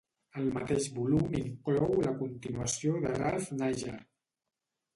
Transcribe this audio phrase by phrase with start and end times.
[0.43, 3.97] El mateix volum inclou la continuació de Ralph Niger.